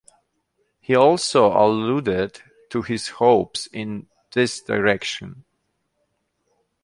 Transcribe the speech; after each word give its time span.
He 0.79 0.95
also 0.95 1.49
alluded 1.53 2.41
to 2.71 2.81
his 2.81 3.09
hopes 3.09 3.67
in 3.67 4.07
this 4.31 4.59
direction. 4.59 5.45